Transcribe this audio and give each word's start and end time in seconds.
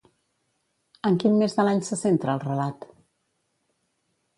En 1.11 1.19
quin 1.25 1.37
mes 1.43 1.55
de 1.59 1.67
l'any 1.67 1.85
se 1.91 2.01
centra 2.03 2.37
el 2.37 2.45
relat? 2.49 2.93